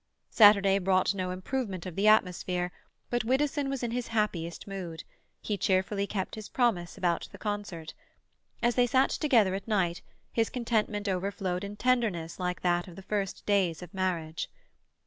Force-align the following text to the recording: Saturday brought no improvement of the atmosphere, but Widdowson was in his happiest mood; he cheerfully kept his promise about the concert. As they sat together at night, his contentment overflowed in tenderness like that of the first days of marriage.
Saturday 0.31 0.79
brought 0.79 1.13
no 1.13 1.29
improvement 1.29 1.85
of 1.85 1.95
the 1.95 2.07
atmosphere, 2.07 2.71
but 3.11 3.23
Widdowson 3.23 3.69
was 3.69 3.83
in 3.83 3.91
his 3.91 4.07
happiest 4.07 4.65
mood; 4.65 5.03
he 5.41 5.59
cheerfully 5.59 6.07
kept 6.07 6.33
his 6.33 6.49
promise 6.49 6.97
about 6.97 7.29
the 7.31 7.37
concert. 7.37 7.93
As 8.63 8.73
they 8.73 8.87
sat 8.87 9.11
together 9.11 9.53
at 9.53 9.67
night, 9.67 10.01
his 10.31 10.49
contentment 10.49 11.07
overflowed 11.07 11.63
in 11.63 11.75
tenderness 11.75 12.39
like 12.39 12.61
that 12.61 12.87
of 12.87 12.95
the 12.95 13.03
first 13.03 13.45
days 13.45 13.83
of 13.83 13.93
marriage. 13.93 14.49